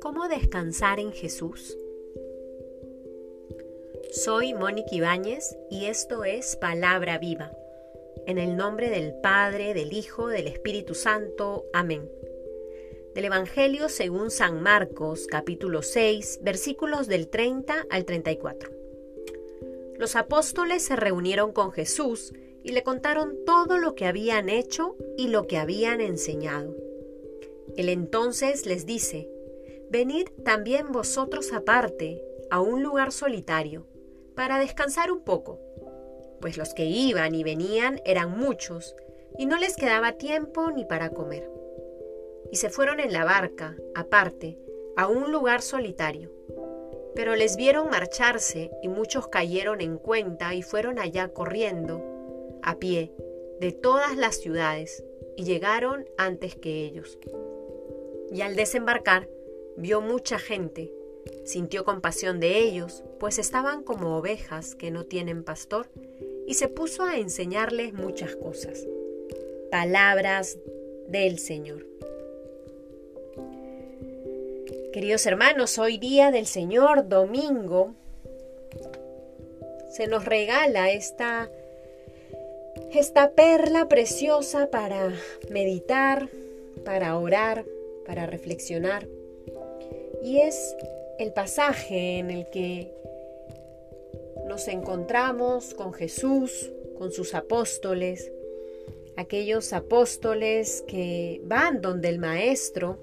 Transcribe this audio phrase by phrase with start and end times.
[0.00, 1.76] ¿Cómo descansar en Jesús?
[4.12, 7.52] Soy Mónica Ibáñez y esto es Palabra Viva.
[8.26, 11.66] En el nombre del Padre, del Hijo, del Espíritu Santo.
[11.74, 12.10] Amén.
[13.14, 18.70] Del Evangelio según San Marcos, capítulo 6, versículos del 30 al 34.
[19.98, 22.32] Los apóstoles se reunieron con Jesús
[22.66, 26.74] y le contaron todo lo que habían hecho y lo que habían enseñado.
[27.76, 29.30] Él entonces les dice,
[29.88, 33.86] Venid también vosotros aparte, a un lugar solitario,
[34.34, 35.60] para descansar un poco,
[36.40, 38.96] pues los que iban y venían eran muchos,
[39.38, 41.48] y no les quedaba tiempo ni para comer.
[42.50, 44.58] Y se fueron en la barca, aparte,
[44.96, 46.32] a un lugar solitario.
[47.14, 52.15] Pero les vieron marcharse y muchos cayeron en cuenta y fueron allá corriendo,
[52.66, 53.14] a pie,
[53.60, 55.02] de todas las ciudades,
[55.38, 57.18] y llegaron antes que ellos.
[58.30, 59.28] Y al desembarcar,
[59.78, 60.90] Vio mucha gente,
[61.44, 65.90] sintió compasión de ellos, pues estaban como ovejas que no tienen pastor,
[66.46, 68.86] y se puso a enseñarles muchas cosas.
[69.70, 70.56] Palabras
[71.08, 71.86] del Señor.
[74.94, 77.94] Queridos hermanos, hoy día del Señor, domingo,
[79.90, 81.50] se nos regala esta,
[82.92, 85.12] esta perla preciosa para
[85.50, 86.28] meditar,
[86.84, 87.64] para orar,
[88.06, 89.06] para reflexionar.
[90.22, 90.76] Y es
[91.18, 92.92] el pasaje en el que
[94.46, 98.32] nos encontramos con Jesús, con sus apóstoles,
[99.16, 102.98] aquellos apóstoles que van donde el Maestro,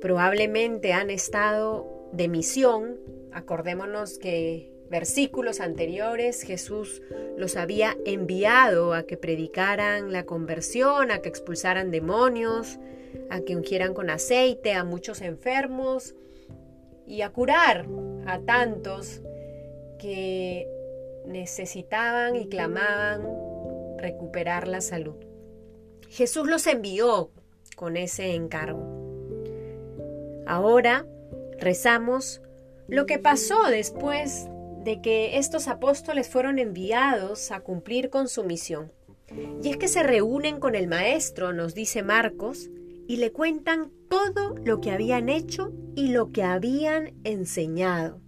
[0.00, 2.98] probablemente han estado de misión,
[3.32, 7.00] acordémonos que versículos anteriores Jesús
[7.36, 12.78] los había enviado a que predicaran la conversión, a que expulsaran demonios,
[13.30, 16.14] a que ungieran con aceite a muchos enfermos
[17.06, 17.86] y a curar
[18.26, 19.22] a tantos
[19.98, 20.68] que
[21.24, 23.26] necesitaban y clamaban
[23.98, 25.16] recuperar la salud.
[26.08, 27.30] Jesús los envió
[27.76, 28.84] con ese encargo.
[30.46, 31.06] Ahora
[31.58, 32.42] rezamos
[32.88, 34.48] lo que pasó después
[34.84, 38.92] de que estos apóstoles fueron enviados a cumplir con su misión.
[39.62, 42.70] Y es que se reúnen con el Maestro, nos dice Marcos,
[43.06, 48.20] y le cuentan todo lo que habían hecho y lo que habían enseñado.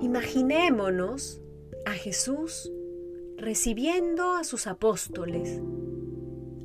[0.00, 1.40] Imaginémonos
[1.86, 2.70] a Jesús
[3.36, 5.60] recibiendo a sus apóstoles,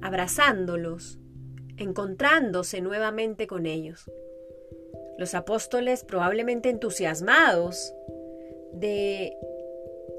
[0.02, 1.20] abrazándolos,
[1.78, 4.10] encontrándose nuevamente con ellos.
[5.22, 7.94] Los apóstoles probablemente entusiasmados
[8.74, 9.38] de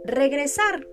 [0.04, 0.86] regresar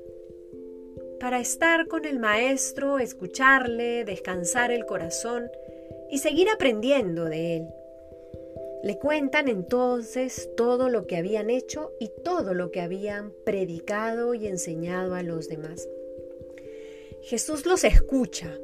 [1.20, 5.52] para estar con el Maestro, escucharle, descansar el corazón
[6.10, 7.68] y seguir aprendiendo de él.
[8.82, 14.48] Le cuentan entonces todo lo que habían hecho y todo lo que habían predicado y
[14.48, 15.88] enseñado a los demás.
[17.22, 18.58] Jesús los escucha,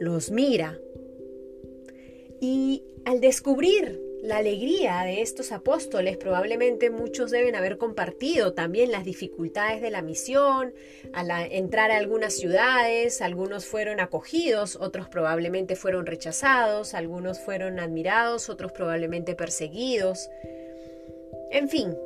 [0.00, 0.80] los mira
[2.40, 6.16] y al descubrir la alegría de estos apóstoles.
[6.16, 10.74] Probablemente muchos deben haber compartido también las dificultades de la misión,
[11.12, 18.48] al entrar a algunas ciudades, algunos fueron acogidos, otros probablemente fueron rechazados, algunos fueron admirados,
[18.48, 20.28] otros probablemente perseguidos.
[21.50, 21.96] En fin,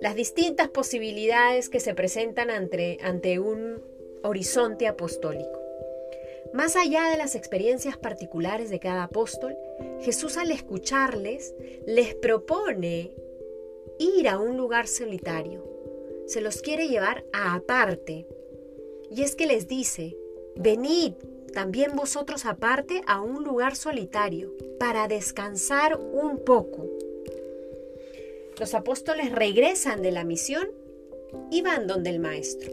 [0.00, 3.82] las distintas posibilidades que se presentan ante, ante un
[4.22, 5.57] horizonte apostólico.
[6.52, 9.56] Más allá de las experiencias particulares de cada apóstol,
[10.00, 11.54] Jesús al escucharles
[11.86, 13.12] les propone
[13.98, 15.64] ir a un lugar solitario.
[16.26, 18.26] Se los quiere llevar a aparte.
[19.10, 20.16] Y es que les dice,
[20.56, 21.14] venid
[21.52, 26.86] también vosotros aparte a un lugar solitario para descansar un poco.
[28.58, 30.68] Los apóstoles regresan de la misión
[31.50, 32.70] y van donde el maestro.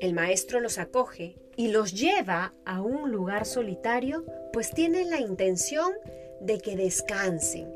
[0.00, 5.92] El maestro los acoge y los lleva a un lugar solitario, pues tienen la intención
[6.40, 7.74] de que descansen.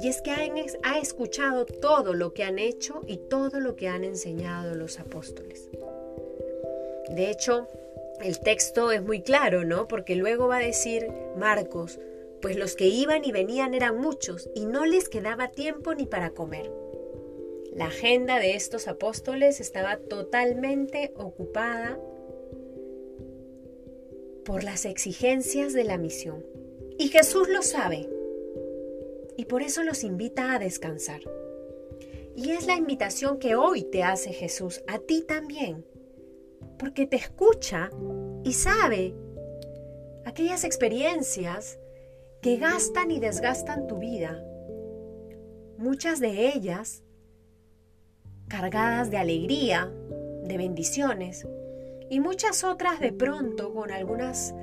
[0.00, 0.30] Y es que
[0.84, 5.68] ha escuchado todo lo que han hecho y todo lo que han enseñado los apóstoles.
[7.10, 7.66] De hecho,
[8.22, 9.88] el texto es muy claro, ¿no?
[9.88, 11.98] Porque luego va a decir Marcos,
[12.40, 16.30] pues los que iban y venían eran muchos y no les quedaba tiempo ni para
[16.30, 16.70] comer.
[17.72, 21.98] La agenda de estos apóstoles estaba totalmente ocupada
[24.48, 26.42] por las exigencias de la misión.
[26.98, 28.08] Y Jesús lo sabe.
[29.36, 31.20] Y por eso los invita a descansar.
[32.34, 35.84] Y es la invitación que hoy te hace Jesús, a ti también.
[36.78, 37.90] porque te escucha
[38.44, 39.14] y sabe
[40.24, 41.78] aquellas experiencias
[42.40, 44.42] que gastan y desgastan tu vida.
[45.76, 47.02] Muchas de ellas
[48.48, 49.92] cargadas de alegría,
[50.44, 51.46] de bendiciones,
[52.10, 54.54] y muchas otras de pronto con algunas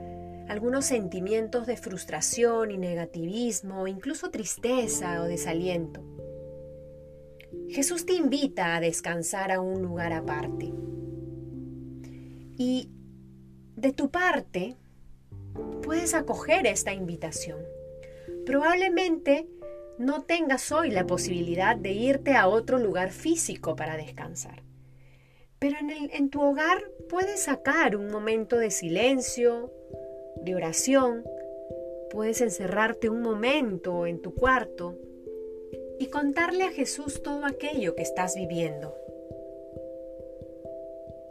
[0.47, 6.03] algunos sentimientos de frustración y negativismo, incluso tristeza o desaliento.
[7.69, 10.71] Jesús te invita a descansar a un lugar aparte.
[12.57, 12.91] Y
[13.75, 14.75] de tu parte,
[15.81, 17.59] puedes acoger esta invitación.
[18.45, 19.47] Probablemente
[19.97, 24.61] no tengas hoy la posibilidad de irte a otro lugar físico para descansar.
[25.59, 29.71] Pero en, en, tu hogar puedes sacar un momento de silencio,
[30.41, 31.23] de oración,
[32.09, 34.97] puedes encerrarte un momento en tu cuarto
[35.99, 38.95] y contarle a Jesús todo aquello que estás viviendo.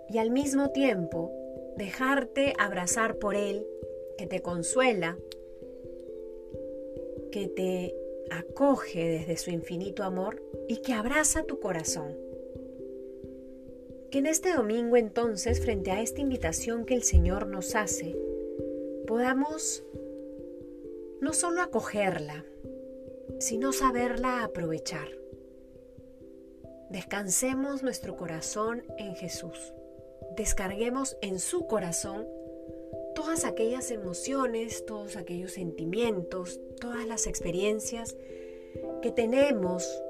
[0.09, 1.33] Y al mismo tiempo
[1.77, 3.67] dejarte abrazar por Él,
[4.17, 5.19] que te consuela,
[7.33, 7.95] que te
[8.31, 12.24] acoge desde su infinito amor y que abraza tu corazón.
[14.15, 18.15] Que en este domingo entonces, frente a esta invitación que el Señor nos hace,
[19.09, 19.83] podamos
[21.21, 22.45] no solo acogerla,
[23.41, 25.09] sino saberla aprovechar.
[26.91, 29.75] Descansemos nuestro corazón en Jesús.
[30.37, 32.25] Descarguemos en su corazón
[33.17, 38.17] todas aquellas emociones, todos aquellos sentimientos, todas las experiencias
[39.03, 40.04] que tenemos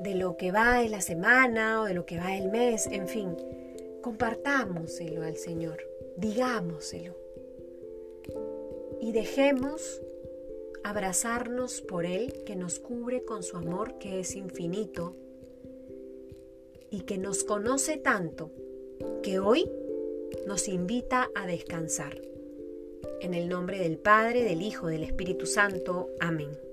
[0.00, 3.08] de lo que va en la semana o de lo que va el mes, en
[3.08, 3.36] fin,
[4.02, 5.78] compartámoselo al Señor,
[6.16, 7.20] digámoselo
[9.00, 10.02] y dejemos
[10.84, 15.16] abrazarnos por Él que nos cubre con su amor que es infinito
[16.90, 18.50] y que nos conoce tanto
[19.22, 19.70] que hoy
[20.46, 22.20] nos invita a descansar.
[23.20, 26.08] En el nombre del Padre, del Hijo, del Espíritu Santo.
[26.20, 26.69] Amén.